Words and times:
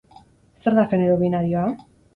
Zer 0.63 0.79
da 0.79 0.87
genero 0.95 1.21
binarioa? 1.23 1.69